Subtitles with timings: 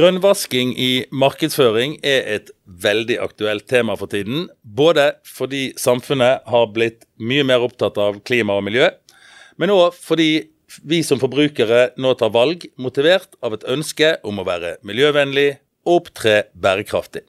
[0.00, 4.46] Grønnvasking i markedsføring er et veldig aktuelt tema for tiden.
[4.64, 8.86] Både fordi samfunnet har blitt mye mer opptatt av klima og miljø,
[9.60, 10.46] men òg fordi
[10.88, 15.50] vi som forbrukere nå tar valg motivert av et ønske om å være miljøvennlig
[15.84, 17.26] og opptre bærekraftig.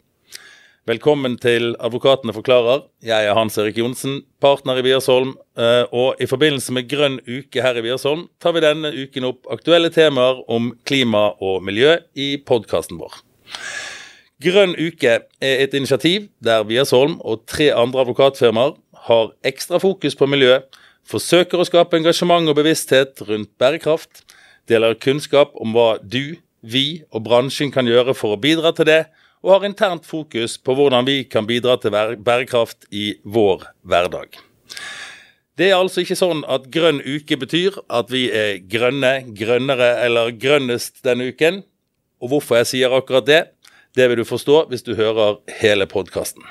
[0.89, 2.87] Velkommen til Advokatene forklarer.
[3.05, 5.35] Jeg er Hans Erik Johnsen, partner i Wiersholm.
[5.53, 9.45] Eh, og i forbindelse med Grønn uke her i Wiersholm tar vi denne uken opp
[9.53, 13.13] aktuelle temaer om klima og miljø i podkasten vår.
[14.41, 18.73] Grønn uke er et initiativ der Wiersholm og tre andre advokatfirmaer
[19.05, 20.63] har ekstra fokus på miljø,
[21.05, 24.25] forsøker å skape engasjement og bevissthet rundt bærekraft,
[24.65, 29.03] deler kunnskap om hva du, vi og bransjen kan gjøre for å bidra til det,
[29.41, 34.37] og har internt fokus på hvordan vi kan bidra til bærekraft i vår hverdag.
[35.59, 40.31] Det er altså ikke sånn at grønn uke betyr at vi er grønne, grønnere eller
[40.33, 41.61] grønnest denne uken.
[42.21, 43.41] Og hvorfor jeg sier akkurat det,
[43.97, 46.45] det vil du forstå hvis du hører hele podkasten.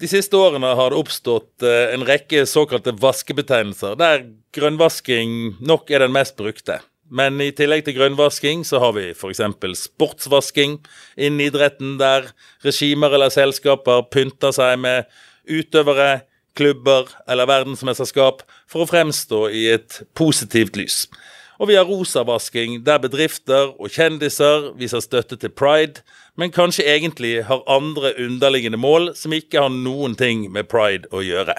[0.00, 4.24] De siste årene har det oppstått eh, en rekke såkalte vaskebetegnelser, der
[4.56, 6.78] grønnvasking nok er den mest brukte.
[7.10, 9.42] Men i tillegg til grønnvasking så har vi f.eks.
[9.82, 10.78] sportsvasking
[11.18, 12.30] innen idretten, der
[12.64, 15.10] regimer eller selskaper pynter seg med
[15.50, 16.22] utøvere,
[16.58, 21.04] klubber eller verdensmesterskap for å fremstå i et positivt lys.
[21.60, 26.00] Og vi har rosavasking, der bedrifter og kjendiser viser støtte til pride,
[26.38, 31.20] men kanskje egentlig har andre underliggende mål som ikke har noen ting med pride å
[31.24, 31.58] gjøre.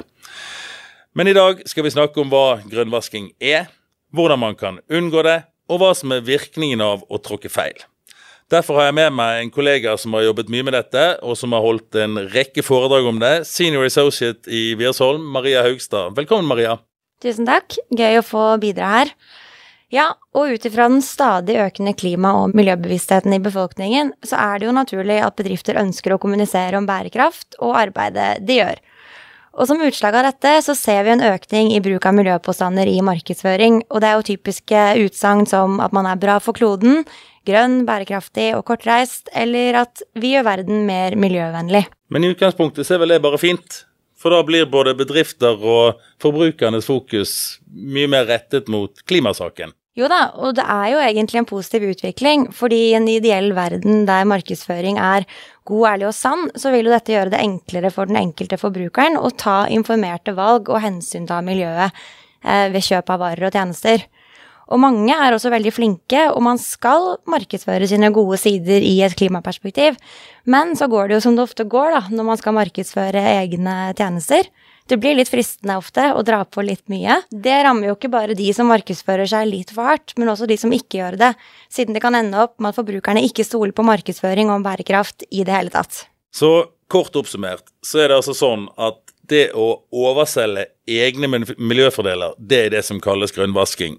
[1.13, 3.69] Men i dag skal vi snakke om hva grønnvasking er,
[4.15, 7.79] hvordan man kan unngå det, og hva som er virkningen av å tråkke feil.
[8.51, 11.53] Derfor har jeg med meg en kollega som har jobbet mye med dette, og som
[11.55, 13.45] har holdt en rekke foredrag om det.
[13.47, 16.17] Senior associate i Wiersholm, Maria Haugstad.
[16.17, 16.75] Velkommen, Maria.
[17.23, 17.77] Tusen takk.
[17.95, 19.13] Gøy å få bidra her.
[19.91, 24.67] Ja, og ut ifra den stadig økende klima- og miljøbevisstheten i befolkningen, så er det
[24.67, 28.79] jo naturlig at bedrifter ønsker å kommunisere om bærekraft og arbeidet de gjør.
[29.51, 33.01] Og som utslag av dette så ser vi en økning i bruk av miljøpåstander i
[33.03, 37.03] markedsføring, og det er jo typiske utsagn som at man er bra for kloden,
[37.47, 41.83] grønn, bærekraftig og kortreist, eller at vi gjør verden mer miljøvennlig.
[42.11, 43.83] Men i utgangspunktet så er vel det bare fint?
[44.21, 47.33] For da blir både bedrifter og forbrukernes fokus
[47.67, 49.73] mye mer rettet mot klimasaken.
[49.99, 54.05] Jo da, og det er jo egentlig en positiv utvikling, fordi i en ideell verden
[54.07, 55.25] der markedsføring er
[55.67, 59.19] god, ærlig og sann, så vil jo dette gjøre det enklere for den enkelte forbrukeren
[59.19, 64.07] å ta informerte valg og hensynta miljøet eh, ved kjøp av varer og tjenester.
[64.71, 69.17] Og mange er også veldig flinke, og man skal markedsføre sine gode sider i et
[69.19, 69.99] klimaperspektiv.
[70.47, 73.75] Men så går det jo som det ofte går, da, når man skal markedsføre egne
[73.99, 74.47] tjenester.
[74.91, 77.21] Det blir litt fristende ofte å dra på litt mye.
[77.31, 80.57] Det rammer jo ikke bare de som markedsfører seg litt for hardt, men også de
[80.59, 81.29] som ikke gjør det,
[81.71, 85.45] siden det kan ende opp med at forbrukerne ikke stoler på markedsføring og bærekraft i
[85.47, 86.01] det hele tatt.
[86.35, 86.51] Så
[86.91, 88.99] kort oppsummert så er det altså sånn at
[89.31, 93.95] det å overselge egne miljøfordeler, det er det som kalles grønnvasking.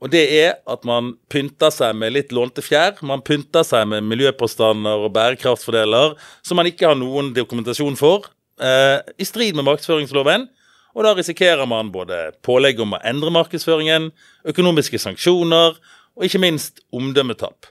[0.00, 2.96] Og det er at man pynter seg med litt lånte fjær.
[3.06, 8.32] Man pynter seg med miljøpåstander og bærekraftsfordeler som man ikke har noen dokumentasjon for,
[8.62, 10.46] i strid med markedsføringsloven.
[10.92, 14.10] Og da risikerer man både pålegg om å endre markedsføringen,
[14.48, 17.70] økonomiske sanksjoner og ikke minst omdømmetap.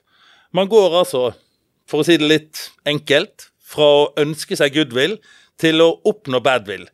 [0.51, 1.29] Man går altså,
[1.87, 5.15] for å si det litt enkelt, fra å ønske seg goodwill
[5.61, 6.87] til å oppnå badwill.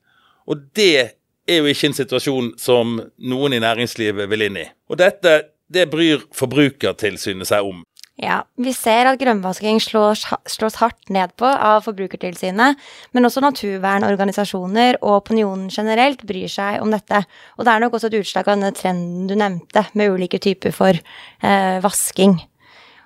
[0.45, 4.67] Og det er jo ikke en situasjon som noen i næringslivet vil inn i.
[4.91, 5.39] Og dette
[5.73, 7.81] det bryr Forbrukertilsynet seg om.
[8.17, 12.79] Ja, vi ser at grønnvasking slås, slås, hardt ned på av Forbrukertilsynet,
[13.13, 17.21] men også naturvernorganisasjoner og opinionen generelt bryr seg om dette.
[17.59, 20.73] Og det er nok også et utslag av denne trenden du nevnte, med ulike typer
[20.73, 22.39] for eh, vasking.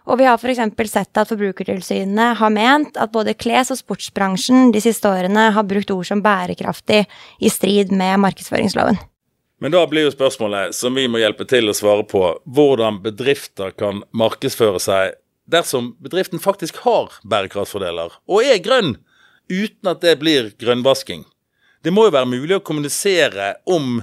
[0.07, 0.63] Og vi har f.eks.
[0.89, 5.91] sett at Forbrukertilsynet har ment at både kles- og sportsbransjen de siste årene har brukt
[5.91, 7.03] ord som bærekraftig
[7.43, 8.97] i strid med markedsføringsloven.
[9.61, 13.75] Men da blir jo spørsmålet som vi må hjelpe til å svare på, hvordan bedrifter
[13.78, 15.17] kan markedsføre seg
[15.52, 18.96] dersom bedriften faktisk har bærekraftsfordeler og er grønn,
[19.52, 21.28] uten at det blir grønnvasking.
[21.85, 23.99] Det må jo være mulig å kommunisere om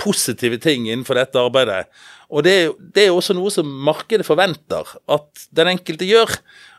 [0.00, 1.90] positive ting innenfor dette arbeidet.
[2.32, 6.32] Og det er, det er også noe som markedet forventer at den enkelte gjør.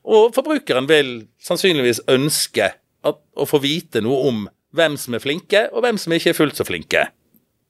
[0.09, 2.71] Og forbrukeren vil sannsynligvis ønske
[3.05, 4.45] at, å få vite noe om
[4.77, 7.07] hvem som er flinke, og hvem som ikke er fullt så flinke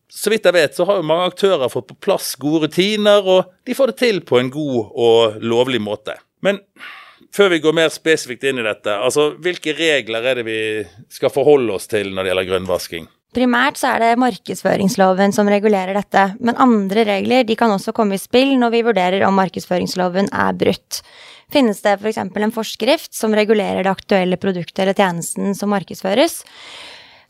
[0.10, 3.52] så vidt jeg vet, så har jo mange aktører fått på plass gode rutiner, og
[3.68, 6.16] de får det til på en god og lovlig måte.
[6.46, 6.62] Men
[7.36, 10.60] før vi går mer spesifikt inn i dette, altså hvilke regler er det vi
[11.14, 13.08] skal forholde oss til når det gjelder grønnvasking?
[13.36, 18.16] Primært så er det markedsføringsloven som regulerer dette, men andre regler de kan også komme
[18.16, 21.02] i spill når vi vurderer om markedsføringsloven er brutt.
[21.54, 22.22] Finnes det f.eks.
[22.32, 26.42] For en forskrift som regulerer det aktuelle produktet eller tjenesten som markedsføres,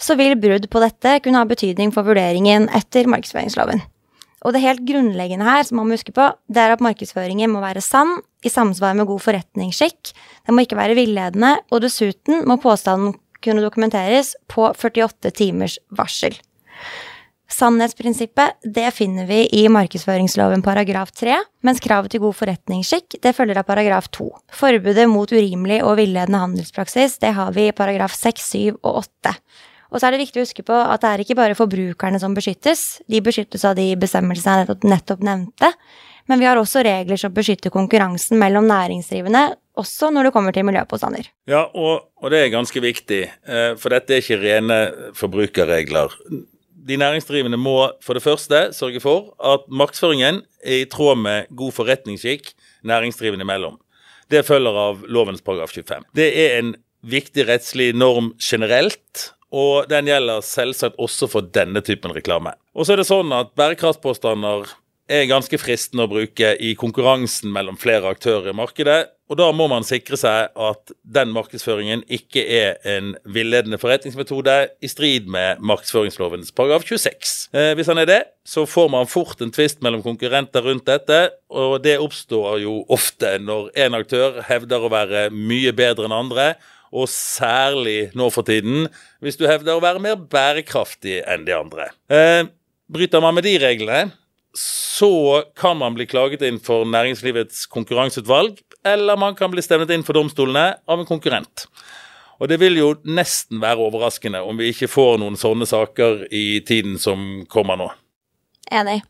[0.01, 3.81] så vil brudd på dette kunne ha betydning for vurderingen etter markedsføringsloven.
[4.45, 7.61] Og det helt grunnleggende her, som man må huske på, det er at markedsføringen må
[7.63, 10.13] være sann, i samsvar med god forretningsskikk,
[10.45, 16.37] den må ikke være villedende, og dessuten må påstanden kunne dokumenteres på 48 timers varsel.
[17.47, 23.61] Sannhetsprinsippet det finner vi i markedsføringsloven paragraf 3, mens kravet til god forretningsskikk det følger
[23.61, 24.27] av paragraf 2.
[24.59, 29.33] Forbudet mot urimelig og villedende handelspraksis det har vi i paragraf 6, 7 og 8.
[29.91, 32.35] Og så er det viktig å huske på at det er ikke bare forbrukerne som
[32.35, 32.99] beskyttes.
[33.07, 35.71] De beskyttes av de bestemmelsene jeg nettopp nevnte.
[36.27, 39.45] Men vi har også regler som beskytter konkurransen mellom næringsdrivende,
[39.79, 41.29] også når det kommer til miljøpåstander.
[41.47, 44.79] Ja, og, og det er ganske viktig, eh, for dette er ikke rene
[45.15, 46.17] forbrukerregler.
[46.87, 51.75] De næringsdrivende må for det første sørge for at markedsføringen er i tråd med god
[51.79, 52.51] forretningsskikk
[52.87, 53.79] næringsdrivende imellom.
[54.27, 56.09] Det følger av lovens paragraf 25.
[56.15, 56.75] Det er en
[57.07, 62.55] viktig rettslig norm generelt, og den gjelder selvsagt også for denne typen reklame.
[62.75, 64.67] Og så er det sånn at bærekraftpåstander
[65.07, 69.05] er ganske fristende å bruke i konkurransen mellom flere aktører i markedet.
[69.27, 74.91] Og da må man sikre seg at den markedsføringen ikke er en villedende forretningsmetode i
[74.91, 77.33] strid med markedsføringslovens paragraf 26.
[77.51, 81.19] Eh, hvis han er det, så får man fort en tvist mellom konkurrenter rundt dette,
[81.51, 86.53] og det oppstår jo ofte når en aktør hevder å være mye bedre enn andre
[86.91, 88.87] og særlig nå for tiden
[89.23, 91.89] hvis du hevder å være mer bærekraftig enn de andre.
[92.11, 92.47] Eh,
[92.87, 94.13] bryter man med de reglene,
[94.57, 98.57] så kan man bli klaget inn for Næringslivets konkurranseutvalg,
[98.87, 101.67] eller man kan bli stevnet inn for domstolene av en konkurrent.
[102.37, 106.61] Og det vil jo nesten være overraskende om vi ikke får noen sånne saker i
[106.65, 107.91] tiden som kommer nå.
[108.73, 109.01] Enig.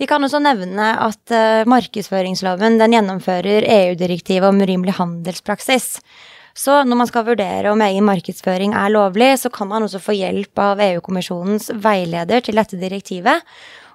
[0.00, 6.00] Vi kan også nevne at uh, markedsføringsloven den gjennomfører EU-direktivet om urimelig handelspraksis.
[6.54, 10.14] Så når man skal vurdere om egen markedsføring er lovlig, så kan man også få
[10.14, 13.42] hjelp av EU-kommisjonens veileder til dette direktivet.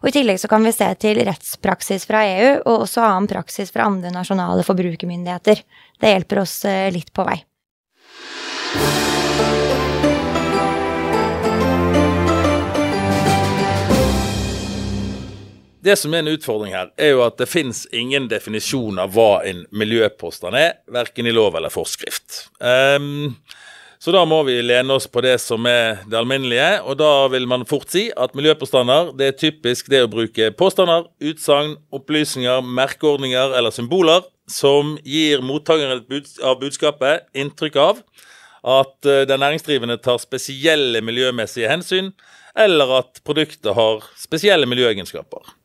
[0.03, 3.71] Og I tillegg så kan vi se til rettspraksis fra EU, og også annen praksis
[3.71, 5.63] fra andre nasjonale forbrukermyndigheter.
[5.99, 7.39] Det hjelper oss eh, litt på vei.
[15.79, 19.39] Det som er en utfordring her, er jo at det finnes ingen definisjon av hva
[19.47, 22.49] en miljøpåstand er, verken i lov eller forskrift.
[22.59, 23.37] Um,
[23.99, 27.47] så da må vi lene oss på det som er det alminnelige, og da vil
[27.51, 33.55] man fort si at miljøpåstander det er typisk det å bruke påstander, utsagn, opplysninger, merkeordninger
[33.59, 37.99] eller symboler som gir mottakeren av budskapet inntrykk av
[38.79, 42.11] at eh, den næringsdrivende tar spesielle miljømessige hensyn,
[42.59, 45.58] eller at produktet har spesielle miljøegenskaper.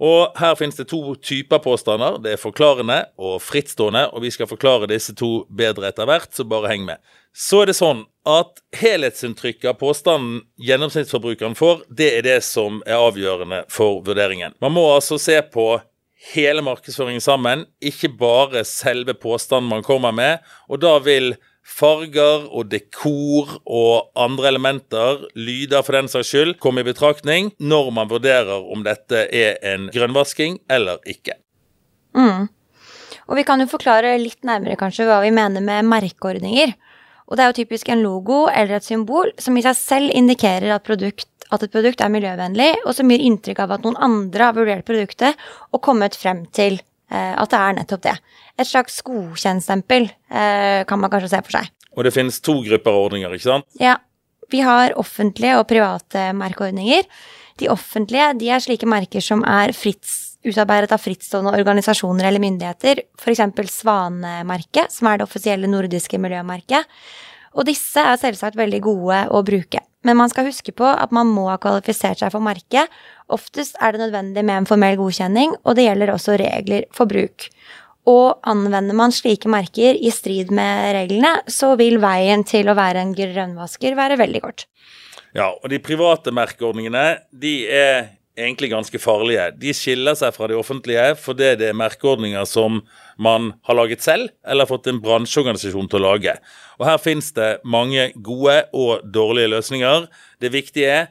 [0.00, 2.18] Og Her finnes det to typer påstander.
[2.22, 4.08] Det er forklarende og frittstående.
[4.12, 6.96] og Vi skal forklare disse to bedre etter hvert, så bare heng med.
[7.32, 13.00] Så er det sånn at helhetsinntrykket av påstanden gjennomsnittsforbrukeren får, det er det som er
[13.00, 14.54] avgjørende for vurderingen.
[14.60, 15.80] Man må altså se på
[16.32, 20.44] hele markedsføringen sammen, ikke bare selve påstanden man kommer med.
[20.68, 26.82] Og da vil farger og dekor og andre elementer, lyder for den saks skyld, komme
[26.82, 31.38] i betraktning når man vurderer om dette er en grønnvasking eller ikke.
[32.18, 32.50] Mm.
[33.30, 36.74] Og vi kan jo forklare litt nærmere kanskje hva vi mener med merkeordninger.
[37.30, 40.74] Og det er jo typisk en logo eller et symbol som i seg selv indikerer
[40.74, 44.50] at, produkt, at et produkt er miljøvennlig, og som gir inntrykk av at noen andre
[44.50, 45.38] har vurdert produktet
[45.70, 46.82] og kommet frem til
[47.16, 48.16] at det er nettopp det.
[48.60, 51.70] Et slags godkjentstempel eh, kan man kanskje se for seg.
[51.92, 53.68] Og det finnes to grupper ordninger, ikke sant?
[53.80, 53.98] Ja.
[54.52, 57.06] Vi har offentlige og private merkeordninger.
[57.60, 63.04] De offentlige de er slike merker som er fritts, utarbeidet av frittstående organisasjoner eller myndigheter,
[63.20, 63.44] f.eks.
[63.70, 66.88] Svanemerket, som er det offisielle nordiske miljømerket.
[67.56, 69.84] Og disse er selvsagt veldig gode å bruke.
[70.06, 72.90] Men man skal huske på at man må ha kvalifisert seg for merket.
[73.32, 77.48] Oftest er det nødvendig med en formell godkjenning, og det gjelder også regler for bruk.
[78.10, 83.04] Og anvender man slike merker i strid med reglene, så vil veien til å være
[83.04, 84.66] en grønnvasker være veldig kort.
[85.32, 89.50] Ja, og de private merkeordningene de er egentlig ganske farlige.
[89.60, 92.80] De skiller seg fra de offentlige fordi det er merkeordninger som
[93.20, 96.36] man har laget selv, eller fått en bransjeorganisasjon til å lage.
[96.80, 100.08] Og Her finnes det mange gode og dårlige løsninger.
[100.40, 101.10] Det viktige er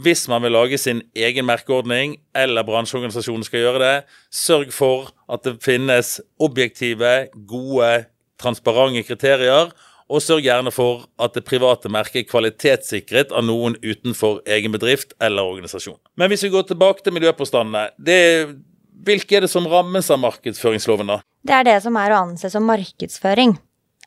[0.00, 3.94] hvis man vil lage sin egen merkeordning, eller bransjeorganisasjonen skal gjøre det,
[4.30, 8.06] sørg for at det finnes objektive, gode,
[8.40, 9.72] transparente kriterier,
[10.10, 15.14] og sørg gjerne for at det private merket er kvalitetssikret av noen utenfor egen bedrift
[15.22, 15.98] eller organisasjon.
[16.18, 18.20] Men hvis vi går tilbake til miljøpåstandene, det,
[19.06, 21.20] hvilke er det som rammes av markedsføringsloven, da?
[21.46, 23.54] Det er det som er å anse som markedsføring.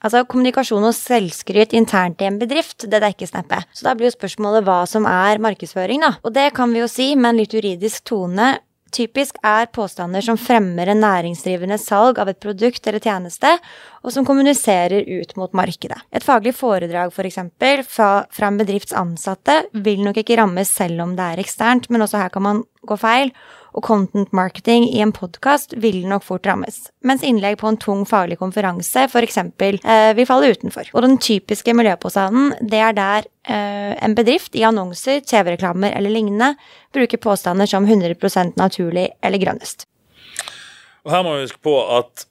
[0.04, 3.62] Altså Kommunikasjon og selvskryt internt i en bedrift, det dekkes neppe.
[3.72, 6.18] Så da blir jo spørsmålet hva som er markedsføring, da.
[6.28, 8.58] Og det kan vi jo si med en litt juridisk tone
[8.94, 13.56] Typisk er påstander som fremmer en næringsdrivende salg av et produkt eller tjeneste,
[14.06, 15.98] og som kommuniserer ut mot markedet.
[16.14, 17.40] Et faglig foredrag f.eks.
[17.58, 21.90] For fra, fra en bedrifts ansatte vil nok ikke rammes selv om det er eksternt,
[21.90, 23.34] men også her kan man gå feil
[23.74, 28.04] og content marketing i en podkast vil nok fort rammes, mens innlegg på en tung
[28.10, 29.40] faglig konferanse f.eks.
[29.40, 30.92] Eh, vil falle utenfor.
[30.94, 36.54] Og den typiske miljøpåstanden, det er der eh, en bedrift i annonser, TV-reklamer eller lignende
[36.94, 39.88] bruker påstander som 100% naturlig eller grønnest.
[41.04, 42.28] Og Her må vi huske på at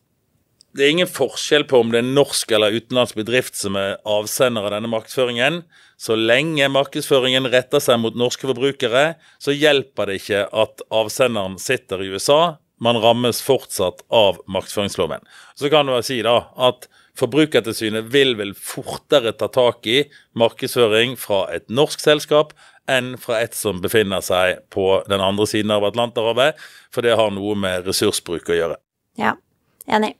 [0.72, 4.64] det er ingen forskjell på om det er norsk eller utenlandsk bedrift som er avsender
[4.64, 5.60] av denne markedsføringen.
[6.00, 12.02] Så lenge markedsføringen retter seg mot norske forbrukere, så hjelper det ikke at avsenderen sitter
[12.02, 12.56] i USA.
[12.82, 15.22] Man rammes fortsatt av markedsføringsloven.
[15.60, 16.88] Så kan du si da at
[17.20, 19.98] Forbrukertilsynet vil vel fortere ta tak i
[20.40, 22.54] markedsføring fra et norsk selskap
[22.90, 26.56] enn fra et som befinner seg på den andre siden av Atlanterhavet,
[26.90, 28.80] for det har noe med ressursbruk å gjøre.
[29.20, 29.36] Ja,
[29.84, 30.16] enig.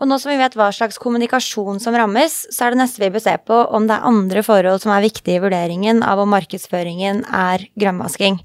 [0.00, 3.10] Og nå som vi vet hva slags kommunikasjon som rammes, så er det neste vi
[3.12, 6.32] bør se på om det er andre forhold som er viktige i vurderingen av om
[6.32, 8.40] markedsføringen er grønnvasking.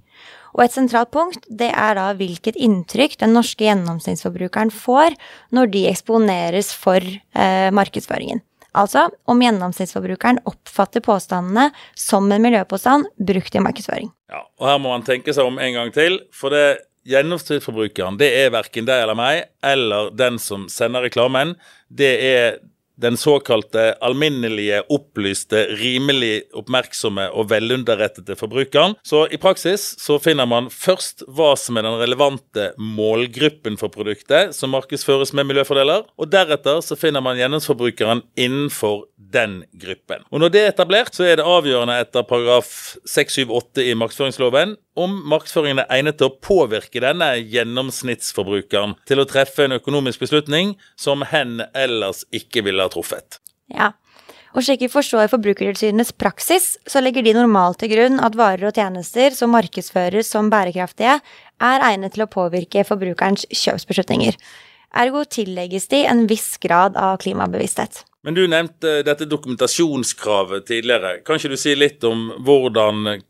[0.57, 5.15] Og et sentralt punkt det er da hvilket inntrykk den norske gjennomsnittsforbrukeren får
[5.53, 8.41] når de eksponeres for eh, markedsføringen.
[8.77, 14.11] Altså om gjennomsnittsforbrukeren oppfatter påstandene som en miljøpåstand brukt i markedsføring.
[14.29, 16.19] Ja, og Her må man tenke seg om en gang til.
[16.35, 21.55] For det gjennomsnittsforbrukeren, det er verken deg eller meg, eller den som sender reklamen.
[21.87, 22.59] Det er
[22.97, 28.95] den såkalte alminnelige, opplyste, rimelig oppmerksomme og velunderrettede forbrukeren.
[29.05, 34.55] Så i praksis så finner man først hva som er den relevante målgruppen for produktet
[34.57, 40.25] som markedsføres med miljøfordeler, og deretter så finner man gjennomsforbrukeren innenfor den gruppen.
[40.31, 45.19] Og Når det er etablert, så er det avgjørende etter paragraf 678 i markedsføringsloven om
[45.29, 51.25] markedsføringen er egnet til å påvirke denne gjennomsnittsforbrukeren til å treffe en økonomisk beslutning som
[51.29, 53.39] hen ellers ikke ville ha truffet.
[53.73, 53.93] Ja,
[54.57, 58.79] og slik vi forstår Forbrukertilsynets praksis, så legger de normalt til grunn at varer og
[58.79, 61.19] tjenester som markedsføres som bærekraftige,
[61.61, 64.37] er egnet til å påvirke forbrukerens kjøpsbeslutninger.
[64.97, 68.01] Ergo tillegges de en viss grad av klimabevissthet.
[68.25, 71.19] Men du nevnte dette dokumentasjonskravet tidligere.
[71.27, 73.21] Kan ikke du si litt om hvordan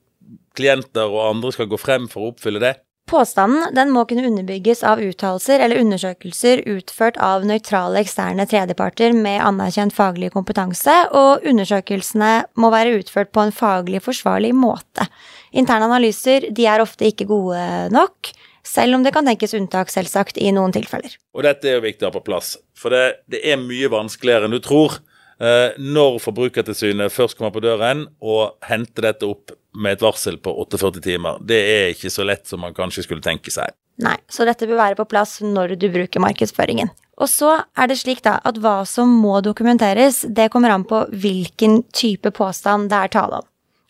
[0.57, 2.75] klienter og andre skal gå frem for å oppfylle det?
[3.07, 9.39] Påstanden den må kunne underbygges av uttalelser eller undersøkelser utført av nøytrale eksterne tredjeparter med
[9.47, 15.07] anerkjent faglig kompetanse, og undersøkelsene må være utført på en faglig forsvarlig måte.
[15.55, 17.63] Interne analyser de er ofte ikke gode
[17.95, 18.33] nok,
[18.67, 21.15] selv om det kan tenkes unntak, selvsagt, i noen tilfeller.
[21.31, 24.49] Og dette er jo viktig å ha på plass, for det, det er mye vanskeligere
[24.49, 24.99] enn du tror.
[25.37, 30.53] Eh, når Forbrukertilsynet først kommer på døren og henter dette opp med et varsel på
[30.65, 33.75] 48 timer, det er ikke så lett som man kanskje skulle tenke seg.
[34.01, 36.89] Nei, så dette bør være på plass når du bruker markedsføringen.
[37.17, 41.03] Og så er det slik da at hva som må dokumenteres, det kommer an på
[41.13, 43.47] hvilken type påstand det er tale om.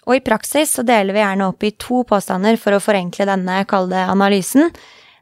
[0.08, 3.60] Og i praksis så deler vi gjerne opp i to påstander for å forenkle denne
[3.68, 4.72] kalde analysen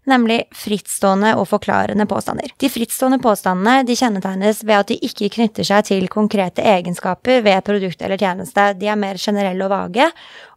[0.10, 2.54] nemlig frittstående og forklarende påstander.
[2.62, 7.66] De frittstående påstandene de kjennetegnes ved at de ikke knytter seg til konkrete egenskaper ved
[7.68, 8.72] produkt eller tjeneste.
[8.80, 10.10] De er mer generelle og vage,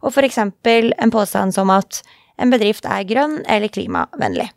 [0.03, 0.39] og f.eks.
[0.39, 2.01] en påstand som at
[2.39, 4.49] en bedrift er grønn eller klimavennlig.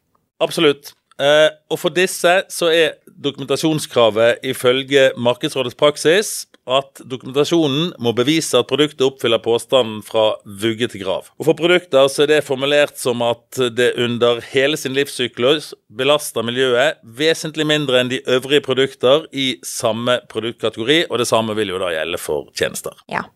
[0.42, 0.94] Absolutt.
[1.22, 6.32] Eh, og for disse så er dokumentasjonskravet ifølge Markedsrådets praksis
[6.70, 11.26] at dokumentasjonen må bevise at produktet oppfyller påstanden fra vugge til grav.
[11.40, 16.46] Og For produkter så er det formulert som at det under hele sin livssyklus belaster
[16.46, 21.82] miljøet vesentlig mindre enn de øvrige produkter i samme produktkategori, og det samme vil jo
[21.82, 22.94] da gjelde for tjenester.
[23.10, 23.26] Ja.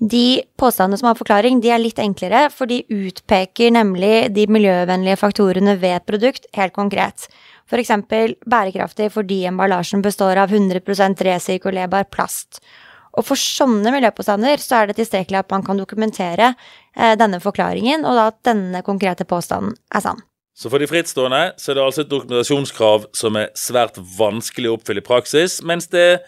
[0.00, 5.20] De påstandene som har forklaring, de er litt enklere, for de utpeker nemlig de miljøvennlige
[5.20, 7.28] faktorene ved et produkt helt konkret.
[7.70, 7.92] F.eks.
[8.44, 12.62] bærekraftig fordi emballasjen består av 100% resirkulerbar plast.
[13.12, 18.06] Og for sånne miljøpåstander så er det tilstrekkelig at man kan dokumentere eh, denne forklaringen,
[18.08, 20.22] og da at denne konkrete påstanden er sann.
[20.56, 24.78] Så for de frittstående så er det altså et dokumentasjonskrav som er svært vanskelig å
[24.78, 26.22] oppfylle i praksis, mens det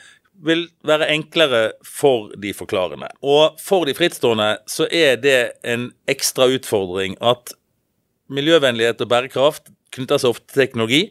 [0.45, 3.09] vil være enklere for de forklarende.
[3.23, 7.55] Og for de frittstående så er det en ekstra utfordring at
[8.33, 11.03] miljøvennlighet og bærekraft knytter seg ofte til teknologi,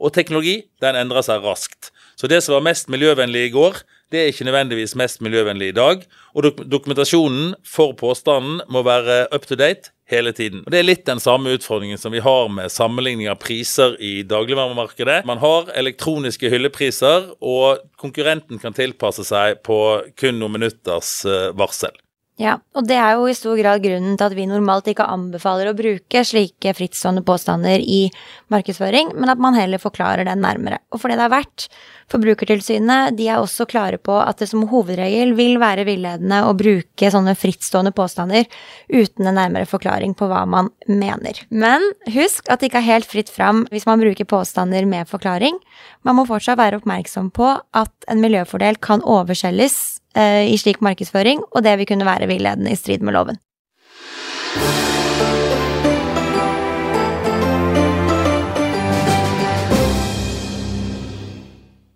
[0.00, 1.92] og teknologi den endrer seg raskt.
[2.16, 5.74] Så det som var mest miljøvennlig i går, Det er ikke nødvendigvis mest miljøvennlig i
[5.76, 6.00] dag,
[6.34, 10.64] og dok dokumentasjonen for påstanden må være up to date hele tiden.
[10.66, 14.24] Og Det er litt den samme utfordringen som vi har med sammenligning av priser i
[14.26, 15.22] dagligvaremarkedet.
[15.30, 19.78] Man har elektroniske hyllepriser, og konkurrenten kan tilpasse seg på
[20.18, 21.94] kun noen minutters eh, varsel.
[22.40, 25.68] Ja, og det er jo i stor grad grunnen til at vi normalt ikke anbefaler
[25.68, 28.06] å bruke slike frittstående påstander i
[28.52, 30.78] markedsføring, men at man heller forklarer den nærmere.
[30.88, 31.66] Og for det det er verdt,
[32.10, 37.12] Forbrukertilsynet de er også klare på at det som hovedregel vil være villedende å bruke
[37.12, 38.48] sånne frittstående påstander
[38.88, 41.44] uten en nærmere forklaring på hva man mener.
[41.52, 45.60] Men husk at det ikke er helt fritt fram hvis man bruker påstander med forklaring.
[46.08, 51.64] Man må fortsatt være oppmerksom på at en miljøfordel kan overselges i slik markedsføring, og
[51.64, 53.38] det vil kunne være villedende i strid med loven.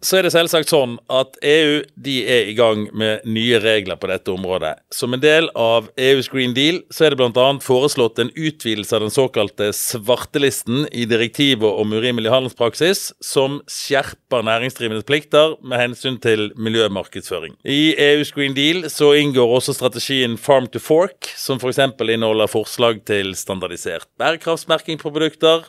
[0.04, 4.10] Så er det selvsagt sånn at EU de er i gang med nye regler på
[4.10, 4.74] dette området.
[4.92, 7.46] Som en del av EUs Green Deal så er det bl.a.
[7.64, 15.08] foreslått en utvidelse av den såkalte svartelisten i direktivet om urimelig handelspraksis, som skjerper næringsdrivendes
[15.08, 17.56] plikter med hensyn til miljømarkedsføring.
[17.64, 21.80] I EUs Green Deal så inngår også strategien Farm to Fork, som f.eks.
[21.94, 25.64] For inneholder forslag til standardisert bærekraftsmerking på produkter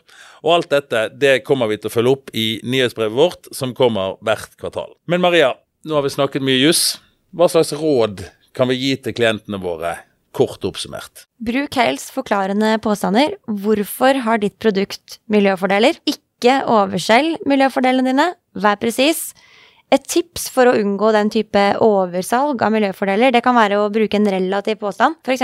[0.46, 4.20] og alt dette det kommer vi til å følge opp i nyhetsbrevet vårt, som kommer
[4.26, 4.92] hvert kvartal.
[5.10, 5.54] Men Maria,
[5.86, 6.98] nå har vi snakket mye juss.
[7.36, 9.98] Hva slags råd kan vi gi til klientene våre,
[10.36, 11.26] kort oppsummert?
[11.44, 13.38] Bruk Hales forklarende påstander.
[13.48, 16.00] Hvorfor har ditt produkt miljøfordeler?
[16.10, 18.30] Ikke overselg miljøfordelene dine.
[18.56, 19.30] Vær presis.
[19.94, 24.18] Et tips for å unngå den type oversalg av miljøfordeler, det kan være å bruke
[24.18, 25.44] en relativ påstand, f.eks.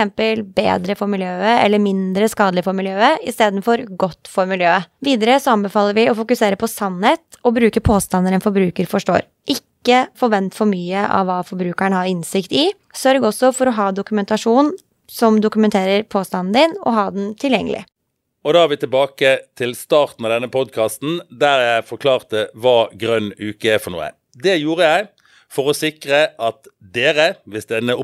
[0.57, 4.89] bedre for miljøet eller mindre skadelig for miljøet, istedenfor godt for miljøet.
[5.05, 9.27] Videre så anbefaler vi å fokusere på sannhet og bruke påstander en forbruker forstår.
[9.45, 12.71] Ikke forvent for mye av hva forbrukeren har innsikt i.
[12.97, 14.73] Sørg også for å ha dokumentasjon
[15.11, 17.83] som dokumenterer påstanden din, og ha den tilgjengelig.
[18.41, 23.29] Og da er vi tilbake til starten av denne podkasten, der jeg forklarte hva grønn
[23.37, 24.09] uke er for noe.
[24.33, 25.09] Det gjorde jeg
[25.51, 27.97] for å sikre at dere, hvis denne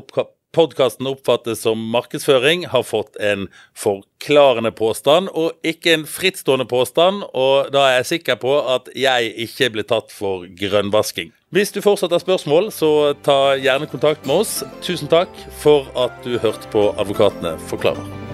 [0.56, 7.24] podkasten oppfattes som markedsføring, har fått en forklarende påstand og ikke en frittstående påstand.
[7.32, 11.32] Og da er jeg sikker på at jeg ikke blir tatt for grønnvasking.
[11.54, 14.58] Hvis du fortsatt har spørsmål, så ta gjerne kontakt med oss.
[14.84, 18.27] Tusen takk for at du hørte på Advokatene forklarer.